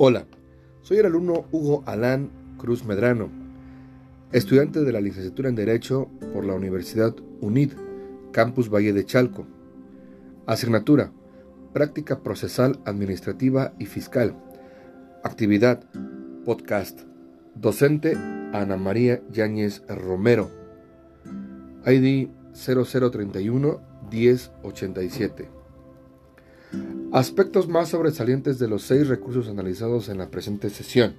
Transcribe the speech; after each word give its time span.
Hola, 0.00 0.26
soy 0.82 0.98
el 0.98 1.06
alumno 1.06 1.46
Hugo 1.50 1.82
Alán 1.84 2.30
Cruz 2.56 2.84
Medrano, 2.84 3.30
estudiante 4.30 4.84
de 4.84 4.92
la 4.92 5.00
licenciatura 5.00 5.48
en 5.48 5.56
Derecho 5.56 6.08
por 6.32 6.44
la 6.44 6.54
Universidad 6.54 7.16
UNID, 7.40 7.72
Campus 8.30 8.70
Valle 8.72 8.92
de 8.92 9.04
Chalco. 9.04 9.44
Asignatura, 10.46 11.10
Práctica 11.72 12.22
Procesal 12.22 12.78
Administrativa 12.84 13.74
y 13.80 13.86
Fiscal. 13.86 14.36
Actividad, 15.24 15.82
Podcast. 16.44 17.00
Docente, 17.56 18.14
Ana 18.52 18.76
María 18.76 19.20
Yáñez 19.32 19.82
Romero. 19.88 20.48
ID 21.84 22.28
0031 22.52 23.80
1087. 24.12 25.57
Aspectos 27.10 27.68
más 27.68 27.88
sobresalientes 27.88 28.58
de 28.58 28.68
los 28.68 28.82
seis 28.82 29.08
recursos 29.08 29.48
analizados 29.48 30.10
en 30.10 30.18
la 30.18 30.30
presente 30.30 30.68
sesión. 30.68 31.14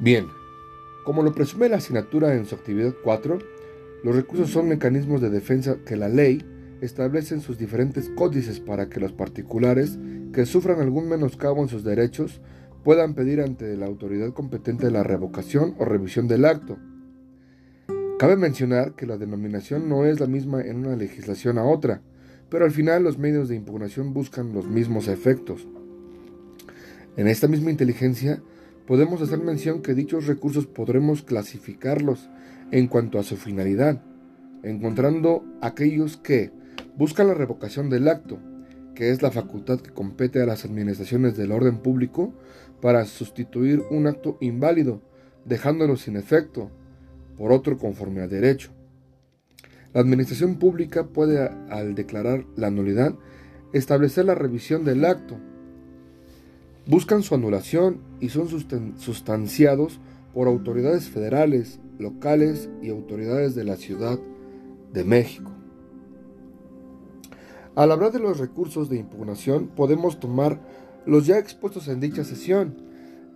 Bien, 0.00 0.26
como 1.04 1.22
lo 1.22 1.32
presume 1.32 1.68
la 1.68 1.76
asignatura 1.76 2.34
en 2.34 2.44
su 2.44 2.56
actividad 2.56 2.92
4, 3.04 3.38
los 4.02 4.16
recursos 4.16 4.50
son 4.50 4.68
mecanismos 4.68 5.20
de 5.20 5.30
defensa 5.30 5.76
que 5.86 5.94
la 5.94 6.08
ley 6.08 6.44
establece 6.80 7.36
en 7.36 7.40
sus 7.40 7.56
diferentes 7.56 8.10
códices 8.16 8.58
para 8.58 8.88
que 8.88 8.98
los 8.98 9.12
particulares 9.12 9.96
que 10.32 10.44
sufran 10.44 10.80
algún 10.80 11.08
menoscabo 11.08 11.62
en 11.62 11.68
sus 11.68 11.84
derechos 11.84 12.40
puedan 12.82 13.14
pedir 13.14 13.42
ante 13.42 13.76
la 13.76 13.86
autoridad 13.86 14.32
competente 14.32 14.90
la 14.90 15.04
revocación 15.04 15.76
o 15.78 15.84
revisión 15.84 16.26
del 16.26 16.44
acto. 16.44 16.78
Cabe 18.18 18.34
mencionar 18.34 18.96
que 18.96 19.06
la 19.06 19.18
denominación 19.18 19.88
no 19.88 20.04
es 20.04 20.18
la 20.18 20.26
misma 20.26 20.62
en 20.62 20.78
una 20.78 20.96
legislación 20.96 21.58
a 21.58 21.64
otra, 21.64 22.02
pero 22.52 22.66
al 22.66 22.70
final 22.70 23.02
los 23.02 23.16
medios 23.16 23.48
de 23.48 23.56
impugnación 23.56 24.12
buscan 24.12 24.52
los 24.52 24.66
mismos 24.66 25.08
efectos. 25.08 25.66
En 27.16 27.26
esta 27.26 27.48
misma 27.48 27.70
inteligencia 27.70 28.42
podemos 28.86 29.22
hacer 29.22 29.38
mención 29.38 29.80
que 29.80 29.94
dichos 29.94 30.26
recursos 30.26 30.66
podremos 30.66 31.22
clasificarlos 31.22 32.28
en 32.70 32.88
cuanto 32.88 33.18
a 33.18 33.22
su 33.22 33.38
finalidad, 33.38 34.02
encontrando 34.62 35.46
aquellos 35.62 36.18
que 36.18 36.50
buscan 36.94 37.28
la 37.28 37.34
revocación 37.34 37.88
del 37.88 38.06
acto, 38.06 38.38
que 38.94 39.12
es 39.12 39.22
la 39.22 39.30
facultad 39.30 39.80
que 39.80 39.94
compete 39.94 40.42
a 40.42 40.46
las 40.46 40.66
administraciones 40.66 41.38
del 41.38 41.52
orden 41.52 41.78
público 41.78 42.34
para 42.82 43.06
sustituir 43.06 43.80
un 43.90 44.06
acto 44.06 44.36
inválido, 44.42 45.00
dejándolo 45.46 45.96
sin 45.96 46.18
efecto, 46.18 46.70
por 47.38 47.50
otro 47.50 47.78
conforme 47.78 48.20
al 48.20 48.28
derecho. 48.28 48.72
La 49.94 50.00
administración 50.00 50.56
pública 50.56 51.04
puede, 51.08 51.50
al 51.70 51.94
declarar 51.94 52.46
la 52.56 52.70
nulidad, 52.70 53.14
establecer 53.72 54.24
la 54.24 54.34
revisión 54.34 54.84
del 54.84 55.04
acto. 55.04 55.36
Buscan 56.86 57.22
su 57.22 57.34
anulación 57.34 58.00
y 58.20 58.30
son 58.30 58.48
sustanciados 58.48 60.00
por 60.32 60.48
autoridades 60.48 61.08
federales, 61.08 61.78
locales 61.98 62.70
y 62.80 62.88
autoridades 62.88 63.54
de 63.54 63.64
la 63.64 63.76
Ciudad 63.76 64.18
de 64.92 65.04
México. 65.04 65.52
Al 67.74 67.92
hablar 67.92 68.12
de 68.12 68.18
los 68.18 68.38
recursos 68.38 68.88
de 68.88 68.98
impugnación, 68.98 69.68
podemos 69.68 70.20
tomar 70.20 70.60
los 71.06 71.26
ya 71.26 71.38
expuestos 71.38 71.88
en 71.88 72.00
dicha 72.00 72.24
sesión. 72.24 72.76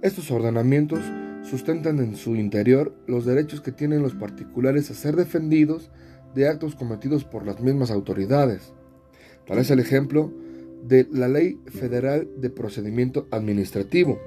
Estos 0.03 0.31
ordenamientos 0.31 1.01
sustentan 1.43 2.01
en 2.01 2.17
su 2.17 2.37
interior 2.37 2.95
los 3.07 3.25
derechos 3.25 3.61
que 3.61 3.73
tienen 3.73 4.03
los 4.03 4.15
particulares 4.15 4.91
a 4.91 4.95
ser 4.95 5.17
defendidos 5.17 5.91
de 6.37 6.49
actos 6.49 6.77
cometidos 6.77 7.25
por 7.25 7.47
las 7.47 7.61
mismas 7.61 7.91
autoridades. 7.91 8.73
Tal 9.47 9.59
es 9.59 9.71
el 9.71 9.81
ejemplo 9.81 10.31
de 10.85 11.09
la 11.11 11.29
Ley 11.29 11.59
Federal 11.67 12.29
de 12.37 12.51
Procedimiento 12.51 13.27
Administrativo. 13.31 14.21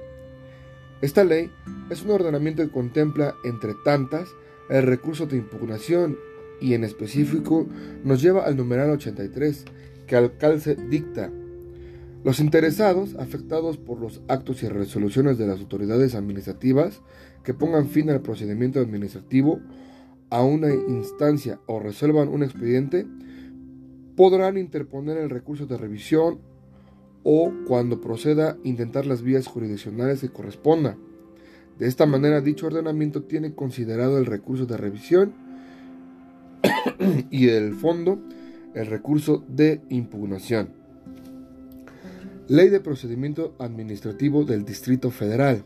Esta 1.00 1.24
ley 1.24 1.50
es 1.88 2.02
un 2.02 2.10
ordenamiento 2.10 2.62
que 2.62 2.72
contempla, 2.72 3.36
entre 3.44 3.74
tantas, 3.84 4.28
el 4.68 4.82
recurso 4.82 5.26
de 5.26 5.36
impugnación 5.36 6.18
y 6.60 6.74
en 6.74 6.84
específico 6.84 7.66
nos 8.04 8.20
lleva 8.20 8.44
al 8.44 8.56
numeral 8.56 8.90
83, 8.90 9.64
que 10.06 10.16
al 10.16 10.36
calce 10.36 10.74
dicta. 10.74 11.30
Los 12.24 12.40
interesados 12.40 13.14
afectados 13.14 13.78
por 13.78 13.98
los 14.00 14.20
actos 14.28 14.62
y 14.62 14.68
resoluciones 14.68 15.38
de 15.38 15.46
las 15.46 15.60
autoridades 15.60 16.14
administrativas 16.16 17.00
que 17.44 17.54
pongan 17.54 17.88
fin 17.88 18.10
al 18.10 18.20
procedimiento 18.20 18.80
administrativo 18.80 19.60
a 20.30 20.42
una 20.42 20.72
instancia 20.72 21.60
o 21.66 21.80
resuelvan 21.80 22.28
un 22.28 22.42
expediente, 22.42 23.06
podrán 24.16 24.56
interponer 24.56 25.18
el 25.18 25.30
recurso 25.30 25.66
de 25.66 25.76
revisión 25.76 26.38
o, 27.22 27.52
cuando 27.66 28.00
proceda, 28.00 28.56
intentar 28.64 29.06
las 29.06 29.22
vías 29.22 29.46
jurisdiccionales 29.46 30.20
que 30.20 30.30
corresponda. 30.30 30.96
De 31.78 31.86
esta 31.86 32.06
manera, 32.06 32.40
dicho 32.40 32.66
ordenamiento 32.66 33.22
tiene 33.22 33.54
considerado 33.54 34.18
el 34.18 34.26
recurso 34.26 34.66
de 34.66 34.76
revisión 34.76 35.32
y 37.30 37.46
del 37.46 37.74
fondo 37.74 38.18
el 38.74 38.86
recurso 38.86 39.44
de 39.48 39.80
impugnación. 39.88 40.70
Ley 42.48 42.68
de 42.68 42.80
Procedimiento 42.80 43.54
Administrativo 43.58 44.44
del 44.44 44.64
Distrito 44.64 45.10
Federal. 45.10 45.64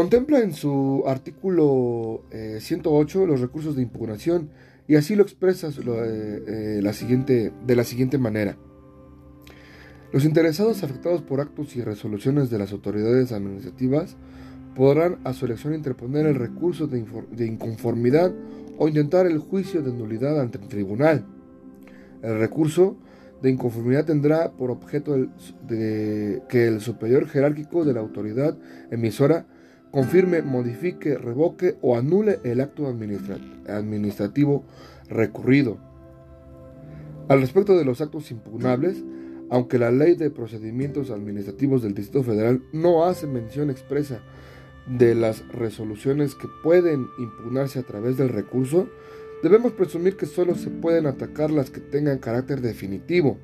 Contempla 0.00 0.40
en 0.40 0.54
su 0.54 1.04
artículo 1.06 2.22
108 2.30 3.22
eh, 3.22 3.26
los 3.26 3.38
recursos 3.42 3.76
de 3.76 3.82
impugnación 3.82 4.48
y 4.88 4.96
así 4.96 5.14
lo 5.14 5.22
expresa 5.22 5.68
eh, 5.68 5.72
eh, 5.76 6.80
la 6.82 6.94
siguiente, 6.94 7.52
de 7.66 7.76
la 7.76 7.84
siguiente 7.84 8.16
manera. 8.16 8.56
Los 10.10 10.24
interesados 10.24 10.82
afectados 10.84 11.20
por 11.20 11.42
actos 11.42 11.76
y 11.76 11.82
resoluciones 11.82 12.48
de 12.48 12.56
las 12.56 12.72
autoridades 12.72 13.30
administrativas 13.30 14.16
podrán 14.74 15.18
a 15.24 15.34
su 15.34 15.44
elección 15.44 15.74
interponer 15.74 16.24
el 16.24 16.36
recurso 16.36 16.86
de, 16.86 17.46
inconformidad 17.46 18.32
o 18.78 18.88
intentar 18.88 19.26
el 19.26 19.36
juicio 19.36 19.82
de 19.82 19.92
nulidad 19.92 20.40
ante 20.40 20.56
el 20.56 20.68
tribunal. 20.68 21.26
El 22.22 22.38
recurso 22.38 22.96
de 23.42 23.50
inconformidad 23.50 24.06
tendrá 24.06 24.52
por 24.52 24.70
objeto 24.70 25.14
de 25.68 26.42
que 26.48 26.68
el 26.68 26.80
superior 26.80 27.28
jerárquico 27.28 27.84
de 27.84 27.92
la 27.92 28.00
autoridad 28.00 28.56
emisora 28.90 29.44
confirme, 29.90 30.42
modifique, 30.42 31.16
revoque 31.18 31.76
o 31.82 31.96
anule 31.96 32.38
el 32.44 32.60
acto 32.60 32.86
administrativo 32.86 34.64
recurrido. 35.08 35.78
Al 37.28 37.40
respecto 37.40 37.76
de 37.76 37.84
los 37.84 38.00
actos 38.00 38.30
impugnables, 38.30 39.02
aunque 39.50 39.78
la 39.78 39.90
ley 39.90 40.14
de 40.14 40.30
procedimientos 40.30 41.10
administrativos 41.10 41.82
del 41.82 41.94
Distrito 41.94 42.24
Federal 42.24 42.62
no 42.72 43.04
hace 43.04 43.26
mención 43.26 43.70
expresa 43.70 44.20
de 44.86 45.14
las 45.14 45.46
resoluciones 45.48 46.34
que 46.34 46.48
pueden 46.62 47.06
impugnarse 47.18 47.80
a 47.80 47.82
través 47.82 48.16
del 48.16 48.28
recurso, 48.28 48.88
debemos 49.42 49.72
presumir 49.72 50.16
que 50.16 50.26
solo 50.26 50.54
se 50.54 50.70
pueden 50.70 51.06
atacar 51.06 51.50
las 51.50 51.70
que 51.70 51.80
tengan 51.80 52.18
carácter 52.18 52.60
definitivo. 52.60 53.38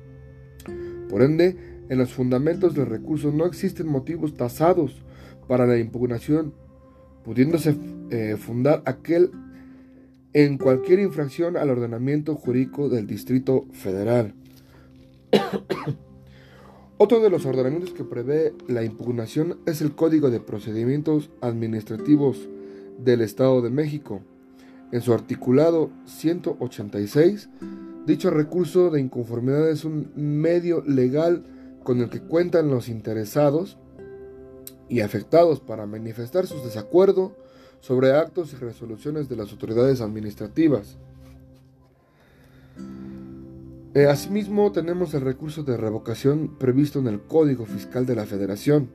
Por 1.09 1.21
ende, 1.21 1.57
en 1.89 1.97
los 1.97 2.13
fundamentos 2.13 2.73
del 2.73 2.85
recurso 2.85 3.31
no 3.31 3.45
existen 3.45 3.87
motivos 3.87 4.33
tasados 4.33 5.01
para 5.47 5.65
la 5.65 5.77
impugnación, 5.77 6.53
pudiéndose 7.23 7.75
eh, 8.09 8.35
fundar 8.37 8.83
aquel 8.85 9.31
en 10.33 10.57
cualquier 10.57 10.99
infracción 10.99 11.57
al 11.57 11.69
ordenamiento 11.69 12.35
jurídico 12.35 12.89
del 12.89 13.07
Distrito 13.07 13.65
Federal. 13.71 14.33
Otro 16.99 17.19
de 17.19 17.29
los 17.29 17.45
ordenamientos 17.45 17.91
que 17.91 18.03
prevé 18.03 18.53
la 18.67 18.83
impugnación 18.83 19.59
es 19.65 19.81
el 19.81 19.93
Código 19.93 20.29
de 20.29 20.39
Procedimientos 20.39 21.29
Administrativos 21.41 22.47
del 22.97 23.21
Estado 23.21 23.61
de 23.61 23.69
México. 23.69 24.21
En 24.91 25.01
su 25.01 25.13
articulado 25.13 25.91
186, 26.05 27.49
dicho 28.05 28.29
recurso 28.31 28.89
de 28.89 29.01
inconformidad 29.01 29.69
es 29.69 29.85
un 29.85 30.11
medio 30.15 30.81
legal 30.81 31.43
con 31.83 32.01
el 32.01 32.09
que 32.09 32.21
cuentan 32.21 32.69
los 32.69 32.89
interesados 32.89 33.77
y 34.89 35.01
afectados 35.01 35.59
para 35.59 35.85
manifestar 35.85 36.47
su 36.47 36.61
desacuerdo 36.63 37.35
sobre 37.79 38.13
actos 38.13 38.53
y 38.53 38.55
resoluciones 38.55 39.29
de 39.29 39.35
las 39.35 39.51
autoridades 39.51 40.01
administrativas. 40.01 40.97
Eh, 43.93 44.05
asimismo, 44.05 44.71
tenemos 44.71 45.13
el 45.13 45.21
recurso 45.21 45.63
de 45.63 45.77
revocación 45.77 46.57
previsto 46.59 46.99
en 46.99 47.07
el 47.07 47.21
Código 47.21 47.65
Fiscal 47.65 48.05
de 48.05 48.15
la 48.15 48.25
Federación. 48.25 48.89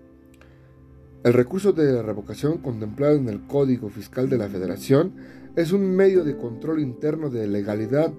El 1.24 1.32
recurso 1.32 1.72
de 1.72 2.02
revocación 2.02 2.58
contemplado 2.58 3.16
en 3.16 3.28
el 3.28 3.46
Código 3.46 3.88
Fiscal 3.88 4.28
de 4.28 4.38
la 4.38 4.48
Federación 4.48 5.14
es 5.56 5.72
un 5.72 5.94
medio 5.94 6.24
de 6.24 6.36
control 6.36 6.80
interno 6.80 7.30
de 7.30 7.46
legalidad 7.46 8.12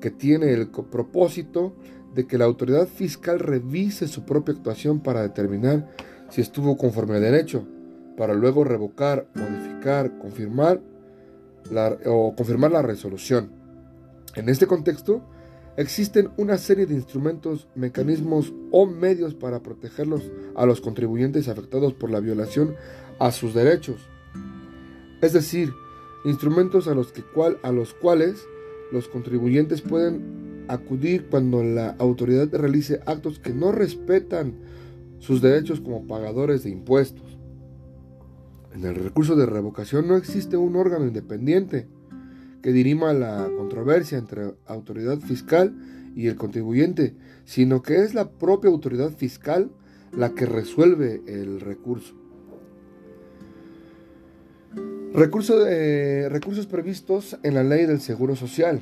que 0.00 0.10
tiene 0.10 0.52
el 0.52 0.68
propósito 0.68 1.74
de 2.14 2.26
que 2.26 2.38
la 2.38 2.44
autoridad 2.44 2.88
fiscal 2.88 3.38
revise 3.38 4.08
su 4.08 4.24
propia 4.24 4.54
actuación 4.54 5.00
para 5.00 5.22
determinar 5.22 5.90
si 6.32 6.40
estuvo 6.40 6.76
conforme 6.76 7.16
a 7.16 7.20
derecho, 7.20 7.64
para 8.16 8.34
luego 8.34 8.64
revocar, 8.64 9.28
modificar, 9.34 10.18
confirmar 10.18 10.80
la, 11.70 11.96
o 12.06 12.34
confirmar 12.34 12.72
la 12.72 12.82
resolución. 12.82 13.52
En 14.34 14.48
este 14.48 14.66
contexto, 14.66 15.22
Existen 15.78 16.28
una 16.36 16.58
serie 16.58 16.84
de 16.84 16.94
instrumentos, 16.94 17.66
mecanismos 17.74 18.52
o 18.70 18.84
medios 18.84 19.34
para 19.34 19.62
protegerlos 19.62 20.30
a 20.54 20.66
los 20.66 20.82
contribuyentes 20.82 21.48
afectados 21.48 21.94
por 21.94 22.10
la 22.10 22.20
violación 22.20 22.74
a 23.18 23.32
sus 23.32 23.54
derechos. 23.54 24.02
Es 25.22 25.32
decir, 25.32 25.72
instrumentos 26.26 26.88
a 26.88 26.94
los, 26.94 27.10
que 27.12 27.22
cual, 27.22 27.58
a 27.62 27.72
los 27.72 27.94
cuales 27.94 28.46
los 28.92 29.08
contribuyentes 29.08 29.80
pueden 29.80 30.66
acudir 30.68 31.28
cuando 31.30 31.64
la 31.64 31.96
autoridad 31.98 32.50
realice 32.52 33.00
actos 33.06 33.38
que 33.38 33.54
no 33.54 33.72
respetan 33.72 34.52
sus 35.22 35.40
derechos 35.40 35.80
como 35.80 36.08
pagadores 36.08 36.64
de 36.64 36.70
impuestos. 36.70 37.38
En 38.74 38.84
el 38.84 38.96
recurso 38.96 39.36
de 39.36 39.46
revocación 39.46 40.08
no 40.08 40.16
existe 40.16 40.56
un 40.56 40.74
órgano 40.74 41.06
independiente 41.06 41.86
que 42.60 42.72
dirima 42.72 43.12
la 43.12 43.48
controversia 43.56 44.18
entre 44.18 44.54
autoridad 44.66 45.20
fiscal 45.20 45.76
y 46.16 46.26
el 46.26 46.34
contribuyente, 46.34 47.14
sino 47.44 47.82
que 47.82 48.02
es 48.02 48.14
la 48.14 48.30
propia 48.30 48.70
autoridad 48.70 49.12
fiscal 49.12 49.70
la 50.10 50.34
que 50.34 50.44
resuelve 50.44 51.22
el 51.28 51.60
recurso. 51.60 52.14
Recursos 55.14 56.66
previstos 56.66 57.38
en 57.44 57.54
la 57.54 57.62
ley 57.62 57.86
del 57.86 58.00
Seguro 58.00 58.34
Social. 58.34 58.80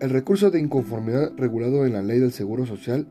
El 0.00 0.08
recurso 0.08 0.50
de 0.50 0.58
inconformidad 0.58 1.32
regulado 1.36 1.84
en 1.84 1.92
la 1.92 2.02
ley 2.02 2.18
del 2.18 2.32
Seguro 2.32 2.64
Social 2.64 3.06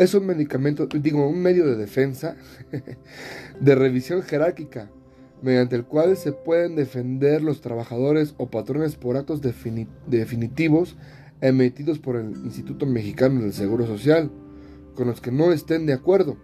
es 0.00 0.14
un 0.14 0.24
medicamento, 0.24 0.86
digo, 0.86 1.28
un 1.28 1.42
medio 1.42 1.66
de 1.66 1.76
defensa 1.76 2.34
de 3.60 3.74
revisión 3.74 4.22
jerárquica 4.22 4.90
mediante 5.42 5.76
el 5.76 5.84
cual 5.84 6.16
se 6.16 6.32
pueden 6.32 6.74
defender 6.74 7.42
los 7.42 7.60
trabajadores 7.60 8.34
o 8.38 8.50
patrones 8.50 8.96
por 8.96 9.18
actos 9.18 9.42
definitivos 9.42 10.96
emitidos 11.42 11.98
por 11.98 12.16
el 12.16 12.30
Instituto 12.44 12.86
Mexicano 12.86 13.42
del 13.42 13.52
Seguro 13.52 13.86
Social, 13.86 14.30
con 14.94 15.06
los 15.06 15.20
que 15.20 15.32
no 15.32 15.52
estén 15.52 15.84
de 15.84 15.92
acuerdo. 15.92 16.38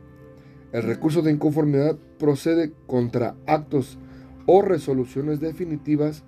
El 0.72 0.82
recurso 0.82 1.22
de 1.22 1.32
inconformidad 1.32 1.96
procede 2.18 2.72
contra 2.86 3.36
actos 3.46 3.98
o 4.44 4.60
resoluciones 4.60 5.40
definitivas 5.40 6.24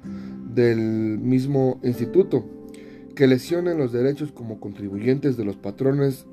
del 0.55 1.19
mismo 1.19 1.79
instituto 1.83 2.47
que 3.15 3.27
lesionen 3.27 3.77
los 3.77 3.93
derechos 3.93 4.33
como 4.33 4.61
contribuyentes 4.61 5.37
de 5.37 5.45
los 5.45 5.57
patrones 5.57 6.27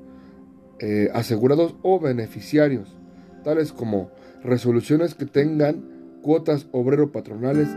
eh, 0.78 1.08
asegurados 1.14 1.74
o 1.82 1.98
beneficiarios, 1.98 2.96
tales 3.44 3.72
como 3.72 4.10
resoluciones 4.44 5.14
que 5.14 5.24
tengan 5.24 5.82
cuotas 6.20 6.66
obrero-patronales 6.70 7.68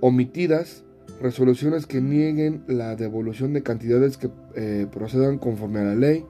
omitidas, 0.00 0.84
resoluciones 1.20 1.86
que 1.86 2.00
nieguen 2.00 2.64
la 2.66 2.96
devolución 2.96 3.52
de 3.52 3.62
cantidades 3.62 4.16
que 4.16 4.30
eh, 4.56 4.88
procedan 4.90 5.38
conforme 5.38 5.78
a 5.78 5.84
la 5.84 5.94
ley, 5.94 6.24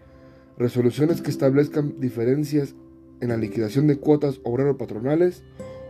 resoluciones 0.59 1.23
que 1.23 1.31
establezcan 1.31 1.99
diferencias 2.01 2.75
en 3.23 3.31
la 3.31 3.39
liquidación 3.39 3.87
de 3.87 3.97
cuotas 3.97 4.41
obrero-patronales 4.45 5.43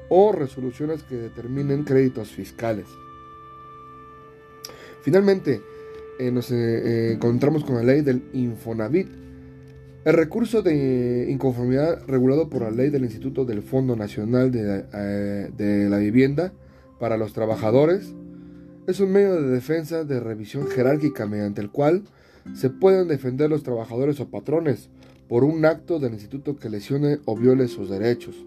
o 0.08 0.30
resoluciones 0.30 1.02
que 1.02 1.16
determinen 1.16 1.82
créditos 1.82 2.28
fiscales. 2.30 2.86
Finalmente, 5.00 5.60
eh, 6.20 6.30
nos 6.30 6.52
encontramos 6.52 7.64
con 7.64 7.74
la 7.74 7.82
ley 7.82 8.02
del 8.02 8.22
Infonavit, 8.32 9.21
el 10.04 10.14
recurso 10.14 10.62
de 10.62 11.28
inconformidad 11.30 12.02
regulado 12.06 12.50
por 12.50 12.62
la 12.62 12.70
ley 12.70 12.90
del 12.90 13.04
Instituto 13.04 13.44
del 13.44 13.62
Fondo 13.62 13.94
Nacional 13.94 14.50
eh, 14.54 15.50
de, 15.56 15.88
la 15.88 15.98
Vivienda 15.98 16.52
para 16.98 17.16
los 17.16 17.32
Trabajadores 17.32 18.12
es 18.88 18.98
un 18.98 19.12
medio 19.12 19.40
de 19.40 19.48
defensa 19.48 20.02
de 20.02 20.18
revisión 20.18 20.66
jerárquica 20.66 21.26
mediante 21.26 21.60
el 21.60 21.70
cual 21.70 22.02
se 22.52 22.68
pueden 22.68 23.06
defender 23.06 23.48
los 23.48 23.62
trabajadores 23.62 24.18
o 24.18 24.28
patrones 24.28 24.90
por 25.28 25.44
un 25.44 25.64
acto 25.64 26.00
del 26.00 26.14
instituto 26.14 26.56
que 26.56 26.68
lesione 26.68 27.20
o 27.24 27.36
viole 27.36 27.68
sus 27.68 27.88
derechos. 27.88 28.44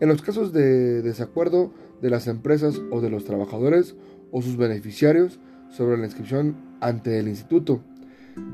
En 0.00 0.10
los 0.10 0.20
casos 0.20 0.52
de 0.52 1.00
desacuerdo 1.00 1.72
de 2.02 2.10
las 2.10 2.26
empresas 2.26 2.82
o 2.90 3.00
de 3.00 3.08
los 3.08 3.24
trabajadores 3.24 3.96
o 4.30 4.42
sus 4.42 4.58
beneficiarios 4.58 5.40
sobre 5.70 5.96
la 5.96 6.04
inscripción 6.04 6.54
ante 6.80 7.18
el 7.18 7.28
instituto, 7.28 7.80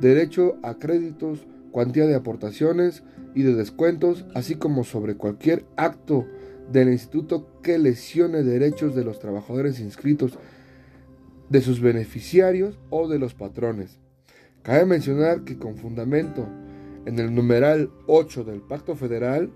derecho 0.00 0.56
a 0.62 0.74
créditos 0.74 1.46
cuantía 1.72 2.06
de 2.06 2.14
aportaciones 2.14 3.02
y 3.34 3.42
de 3.42 3.54
descuentos, 3.54 4.24
así 4.34 4.54
como 4.54 4.84
sobre 4.84 5.16
cualquier 5.16 5.64
acto 5.76 6.26
del 6.70 6.92
instituto 6.92 7.60
que 7.62 7.78
lesione 7.78 8.42
derechos 8.42 8.94
de 8.94 9.04
los 9.04 9.19
trabajadores 9.19 9.80
inscritos, 9.80 10.38
de 11.48 11.60
sus 11.60 11.80
beneficiarios 11.80 12.78
o 12.88 13.08
de 13.08 13.19
los 13.19 13.34
patrones. 13.34 13.98
Cabe 14.62 14.86
mencionar 14.86 15.42
que 15.44 15.58
con 15.58 15.76
fundamento 15.76 16.46
en 17.04 17.19
el 17.19 17.34
numeral 17.34 17.90
8 18.06 18.44
del 18.44 18.60
Pacto 18.60 18.94
Federal, 18.94 19.50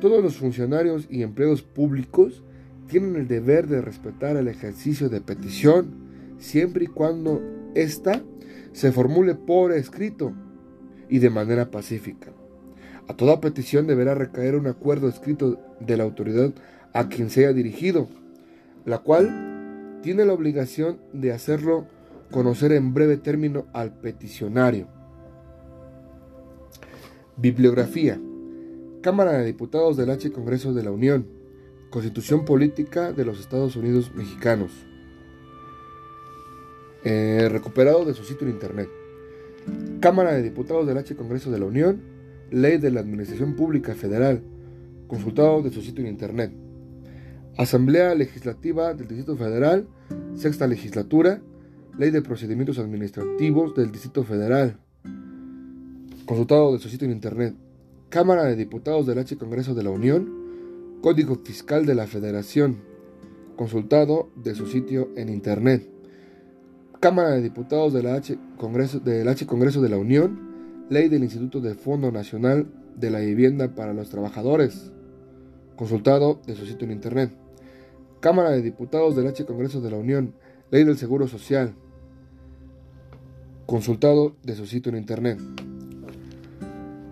todos 0.00 0.22
los 0.22 0.36
funcionarios 0.36 1.06
y 1.08 1.22
empleados 1.22 1.62
públicos 1.62 2.42
tienen 2.88 3.16
el 3.16 3.28
deber 3.28 3.68
de 3.68 3.80
respetar 3.80 4.36
el 4.36 4.48
ejercicio 4.48 5.08
de 5.08 5.20
petición 5.20 6.08
siempre 6.38 6.84
y 6.84 6.88
cuando 6.88 7.40
ésta 7.74 8.22
se 8.72 8.92
formule 8.92 9.34
por 9.34 9.72
escrito 9.72 10.32
y 11.08 11.18
de 11.18 11.30
manera 11.30 11.70
pacífica. 11.70 12.32
A 13.08 13.14
toda 13.14 13.40
petición 13.40 13.86
deberá 13.86 14.14
recaer 14.14 14.54
un 14.54 14.66
acuerdo 14.66 15.08
escrito 15.08 15.58
de 15.80 15.96
la 15.96 16.04
autoridad 16.04 16.52
a 16.92 17.08
quien 17.08 17.30
se 17.30 17.40
haya 17.40 17.54
dirigido, 17.54 18.08
la 18.84 18.98
cual 18.98 20.00
tiene 20.02 20.24
la 20.24 20.32
obligación 20.32 20.98
de 21.12 21.32
hacerlo 21.32 21.86
conocer 22.30 22.72
en 22.72 22.92
breve 22.92 23.16
término 23.16 23.66
al 23.72 23.98
peticionario. 23.98 24.88
Bibliografía. 27.36 28.20
Cámara 29.00 29.32
de 29.32 29.46
Diputados 29.46 29.96
del 29.96 30.10
H 30.10 30.30
Congreso 30.32 30.74
de 30.74 30.82
la 30.82 30.90
Unión. 30.90 31.26
Constitución 31.90 32.44
Política 32.44 33.12
de 33.12 33.24
los 33.24 33.40
Estados 33.40 33.76
Unidos 33.76 34.12
Mexicanos. 34.14 34.72
Eh, 37.04 37.48
recuperado 37.50 38.04
de 38.04 38.14
su 38.14 38.24
sitio 38.24 38.46
en 38.46 38.54
internet. 38.54 38.90
Cámara 40.00 40.32
de 40.32 40.42
Diputados 40.42 40.86
del 40.86 40.98
H 40.98 41.16
Congreso 41.16 41.50
de 41.50 41.58
la 41.58 41.66
Unión, 41.66 42.00
Ley 42.50 42.78
de 42.78 42.90
la 42.90 43.00
Administración 43.00 43.56
Pública 43.56 43.94
Federal, 43.94 44.42
consultado 45.06 45.62
de 45.62 45.70
su 45.70 45.82
sitio 45.82 46.04
en 46.04 46.10
Internet. 46.10 46.52
Asamblea 47.56 48.14
Legislativa 48.14 48.94
del 48.94 49.08
Distrito 49.08 49.36
Federal, 49.36 49.88
Sexta 50.34 50.66
Legislatura, 50.66 51.42
Ley 51.98 52.10
de 52.10 52.22
Procedimientos 52.22 52.78
Administrativos 52.78 53.74
del 53.74 53.90
Distrito 53.90 54.22
Federal, 54.22 54.78
consultado 56.24 56.72
de 56.72 56.78
su 56.78 56.88
sitio 56.88 57.06
en 57.06 57.12
Internet. 57.12 57.56
Cámara 58.08 58.44
de 58.44 58.54
Diputados 58.54 59.06
del 59.06 59.18
H 59.18 59.36
Congreso 59.36 59.74
de 59.74 59.82
la 59.82 59.90
Unión, 59.90 60.30
Código 61.02 61.36
Fiscal 61.44 61.84
de 61.84 61.94
la 61.94 62.06
Federación, 62.06 62.76
consultado 63.56 64.30
de 64.36 64.54
su 64.54 64.66
sitio 64.66 65.10
en 65.16 65.28
Internet. 65.28 65.97
Cámara 67.00 67.30
de 67.30 67.42
Diputados 67.42 67.92
del 67.92 68.08
H 68.08 68.36
Congreso, 68.56 69.00
H 69.04 69.46
Congreso 69.46 69.80
de 69.80 69.88
la 69.88 69.98
Unión, 69.98 70.86
Ley 70.90 71.08
del 71.08 71.22
Instituto 71.22 71.60
de 71.60 71.74
Fondo 71.74 72.10
Nacional 72.10 72.66
de 72.96 73.10
la 73.10 73.20
Vivienda 73.20 73.74
para 73.76 73.94
los 73.94 74.10
Trabajadores, 74.10 74.90
consultado 75.76 76.40
de 76.44 76.56
su 76.56 76.66
sitio 76.66 76.86
en 76.86 76.92
Internet. 76.92 77.30
Cámara 78.18 78.50
de 78.50 78.62
Diputados 78.62 79.14
del 79.14 79.28
H 79.28 79.44
Congreso 79.46 79.80
de 79.80 79.92
la 79.92 79.96
Unión, 79.96 80.34
Ley 80.72 80.82
del 80.82 80.98
Seguro 80.98 81.28
Social, 81.28 81.72
consultado 83.66 84.34
de 84.42 84.56
su 84.56 84.66
sitio 84.66 84.90
en 84.90 84.98
Internet. 84.98 85.38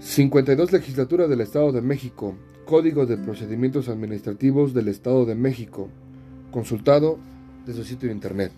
52 0.01 0.73
Legislatura 0.73 1.29
del 1.29 1.43
Estado 1.43 1.71
de 1.71 1.83
México, 1.83 2.35
Código 2.65 3.07
de 3.07 3.19
Procedimientos 3.19 3.89
Administrativos 3.89 4.75
del 4.75 4.89
Estado 4.89 5.27
de 5.27 5.37
México, 5.37 5.89
consultado 6.51 7.19
de 7.67 7.73
su 7.73 7.85
sitio 7.85 8.09
en 8.09 8.17
Internet. 8.17 8.53